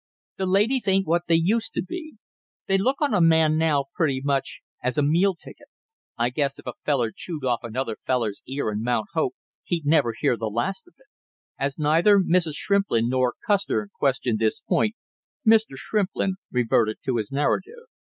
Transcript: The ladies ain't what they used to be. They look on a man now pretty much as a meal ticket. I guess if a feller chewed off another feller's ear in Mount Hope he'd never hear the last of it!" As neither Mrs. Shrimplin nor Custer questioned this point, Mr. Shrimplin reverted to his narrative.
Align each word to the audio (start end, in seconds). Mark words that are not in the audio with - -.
The 0.37 0.47
ladies 0.47 0.87
ain't 0.87 1.05
what 1.05 1.27
they 1.27 1.35
used 1.35 1.75
to 1.75 1.83
be. 1.83 2.15
They 2.65 2.79
look 2.79 3.03
on 3.03 3.13
a 3.13 3.21
man 3.21 3.55
now 3.55 3.85
pretty 3.93 4.19
much 4.19 4.63
as 4.83 4.97
a 4.97 5.03
meal 5.03 5.35
ticket. 5.35 5.67
I 6.17 6.31
guess 6.31 6.57
if 6.57 6.65
a 6.65 6.73
feller 6.83 7.11
chewed 7.15 7.45
off 7.45 7.59
another 7.63 7.95
feller's 8.01 8.41
ear 8.47 8.71
in 8.71 8.81
Mount 8.81 9.09
Hope 9.13 9.35
he'd 9.61 9.85
never 9.85 10.15
hear 10.17 10.35
the 10.37 10.49
last 10.49 10.87
of 10.87 10.95
it!" 10.97 11.05
As 11.59 11.77
neither 11.77 12.17
Mrs. 12.17 12.53
Shrimplin 12.55 13.09
nor 13.09 13.35
Custer 13.45 13.89
questioned 13.99 14.39
this 14.39 14.61
point, 14.61 14.95
Mr. 15.45 15.75
Shrimplin 15.75 16.37
reverted 16.49 16.97
to 17.03 17.17
his 17.17 17.31
narrative. 17.31 17.85